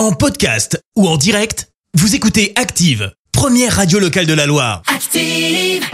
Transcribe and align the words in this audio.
En 0.00 0.12
podcast 0.12 0.82
ou 0.96 1.06
en 1.06 1.18
direct, 1.18 1.68
vous 1.92 2.14
écoutez 2.14 2.54
Active, 2.56 3.12
première 3.32 3.76
radio 3.76 3.98
locale 3.98 4.24
de 4.24 4.32
la 4.32 4.46
Loire. 4.46 4.80
Active, 4.86 5.84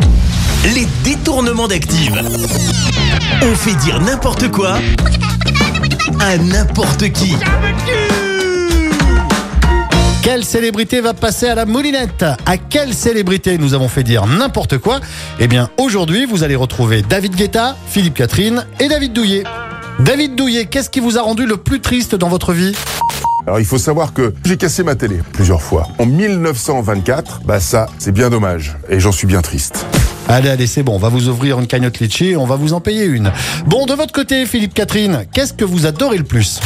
Les 0.63 0.87
détournements 1.03 1.67
d'Active. 1.67 2.15
On 3.43 3.55
fait 3.57 3.75
dire 3.85 4.01
n'importe 4.01 4.49
quoi 4.53 4.79
à 6.21 6.39
n'importe 6.39 7.11
qui. 7.11 7.35
Quelle 10.23 10.45
célébrité 10.45 11.01
va 11.01 11.13
passer 11.13 11.49
à 11.49 11.57
la 11.57 11.67
moulinette? 11.67 12.25
À 12.47 12.59
quelle 12.59 12.95
célébrité 12.95 13.59
nous 13.59 13.75
avons 13.75 13.89
fait 13.89 14.05
dire 14.05 14.25
n'importe 14.27 14.79
quoi? 14.79 15.01
Eh 15.41 15.49
bien, 15.49 15.69
aujourd'hui, 15.79 16.27
vous 16.27 16.45
allez 16.45 16.55
retrouver 16.55 17.03
David 17.03 17.35
Guetta, 17.35 17.77
Philippe 17.89 18.15
Catherine 18.15 18.67
et 18.79 18.87
David 18.87 19.13
Douillet. 19.13 19.43
David 19.99 20.37
Douillet, 20.37 20.67
qu'est-ce 20.67 20.91
qui 20.91 21.01
vous 21.01 21.19
a 21.19 21.23
rendu 21.23 21.45
le 21.45 21.57
plus 21.57 21.81
triste 21.81 22.15
dans 22.15 22.29
votre 22.29 22.53
vie? 22.53 22.73
Alors 23.47 23.61
il 23.61 23.65
faut 23.65 23.79
savoir 23.79 24.13
que 24.13 24.35
j'ai 24.45 24.57
cassé 24.57 24.83
ma 24.83 24.97
télé 24.97 25.21
plusieurs 25.33 25.63
fois. 25.63 25.87
En 25.99 26.07
1924, 26.07 27.43
bah 27.45 27.61
ça, 27.61 27.87
c'est 27.99 28.11
bien 28.13 28.29
dommage. 28.29 28.77
Et 28.89 28.99
j'en 28.99 29.13
suis 29.13 29.29
bien 29.29 29.41
triste. 29.41 29.87
Allez, 30.29 30.49
allez, 30.49 30.67
c'est 30.67 30.83
bon, 30.83 30.97
on 30.97 30.99
va 30.99 31.09
vous 31.09 31.29
ouvrir 31.29 31.61
une 31.61 31.69
cagnotte 31.69 32.01
litchi 32.01 32.31
et 32.31 32.37
on 32.37 32.47
va 32.47 32.57
vous 32.57 32.73
en 32.73 32.81
payer 32.81 33.05
une. 33.05 33.31
Bon, 33.67 33.87
de 33.87 33.95
votre 33.95 34.13
côté, 34.13 34.47
Philippe 34.47 34.75
Catherine, 34.75 35.27
qu'est-ce 35.33 35.53
que 35.53 35.65
vous 35.65 35.87
adorez 35.87 36.19
le 36.19 36.25
plus? 36.25 36.59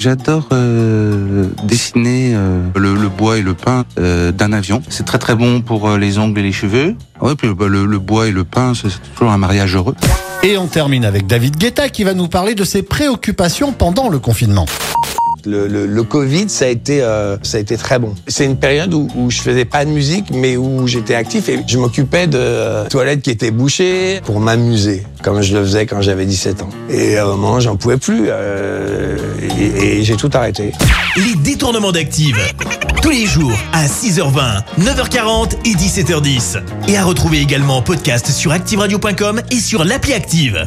J'adore 0.00 0.46
euh, 0.52 1.46
dessiner 1.64 2.32
euh, 2.34 2.60
le, 2.74 2.94
le 2.94 3.08
bois 3.10 3.36
et 3.36 3.42
le 3.42 3.52
pain 3.52 3.84
euh, 3.98 4.32
d'un 4.32 4.52
avion. 4.54 4.82
C'est 4.88 5.04
très 5.04 5.18
très 5.18 5.34
bon 5.34 5.60
pour 5.60 5.88
euh, 5.88 5.98
les 5.98 6.18
ongles 6.18 6.38
et 6.40 6.42
les 6.42 6.52
cheveux. 6.52 6.94
Ouais, 7.20 7.34
puis 7.34 7.52
bah, 7.54 7.66
le, 7.68 7.84
le 7.84 7.98
bois 7.98 8.28
et 8.28 8.32
le 8.32 8.44
pain, 8.44 8.72
c'est 8.74 8.88
c'est 8.88 9.12
toujours 9.14 9.32
un 9.32 9.38
mariage 9.38 9.74
heureux. 9.76 9.94
Et 10.42 10.56
on 10.56 10.66
termine 10.66 11.04
avec 11.04 11.26
David 11.26 11.56
Guetta 11.56 11.88
qui 11.90 12.04
va 12.04 12.14
nous 12.14 12.28
parler 12.28 12.54
de 12.54 12.64
ses 12.64 12.82
préoccupations 12.82 13.72
pendant 13.72 14.08
le 14.08 14.18
confinement. 14.18 14.66
Le, 15.46 16.02
Covid, 16.02 16.48
ça 16.48 16.66
a 16.66 16.68
été, 16.68 17.02
euh, 17.02 17.36
ça 17.42 17.58
a 17.58 17.60
été 17.60 17.76
très 17.76 17.98
bon. 17.98 18.14
C'est 18.26 18.44
une 18.44 18.56
période 18.56 18.92
où, 18.94 19.08
où 19.16 19.30
je 19.30 19.40
faisais 19.40 19.64
pas 19.64 19.84
de 19.84 19.90
musique, 19.90 20.26
mais 20.32 20.56
où 20.56 20.86
j'étais 20.86 21.14
actif 21.14 21.48
et 21.48 21.60
je 21.66 21.78
m'occupais 21.78 22.26
de 22.26 22.38
euh, 22.38 22.88
toilettes 22.88 23.22
qui 23.22 23.30
étaient 23.30 23.50
bouchées 23.50 24.20
pour 24.24 24.40
m'amuser, 24.40 25.02
comme 25.22 25.42
je 25.42 25.56
le 25.56 25.64
faisais 25.64 25.86
quand 25.86 26.02
j'avais 26.02 26.26
17 26.26 26.62
ans. 26.62 26.68
Et 26.90 27.16
à 27.16 27.24
un 27.24 27.28
moment, 27.28 27.60
j'en 27.60 27.76
pouvais 27.76 27.96
plus 27.96 28.24
euh, 28.26 29.16
et, 29.58 29.98
et 29.98 30.04
j'ai 30.04 30.16
tout 30.16 30.30
arrêté. 30.32 30.72
Les 31.16 31.34
détournements 31.42 31.92
d'Active. 31.92 32.36
Tous 33.02 33.10
les 33.10 33.26
jours 33.26 33.56
à 33.72 33.86
6h20, 33.86 34.62
9h40 34.80 35.52
et 35.64 35.74
17h10. 35.74 36.60
Et 36.88 36.96
à 36.96 37.04
retrouver 37.04 37.40
également 37.40 37.76
en 37.76 37.82
podcast 37.82 38.30
sur 38.30 38.52
ActiveRadio.com 38.52 39.42
et 39.50 39.60
sur 39.60 39.84
l'appli 39.84 40.12
Active. 40.12 40.66